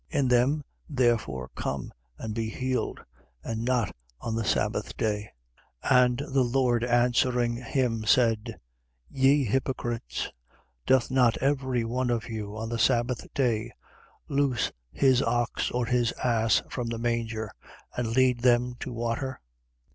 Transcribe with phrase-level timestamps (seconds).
[0.09, 3.01] In them therefore come and be healed:
[3.43, 5.29] and not on the sabbath day.
[5.83, 6.03] 13:15.
[6.07, 8.59] And the Lord answering him, said:
[9.11, 10.29] Ye hypocrites,
[10.87, 13.71] doth not every one of you, on the sabbath day,
[14.27, 17.51] loose his ox or his ass from the manger
[17.95, 19.39] and lead them to water?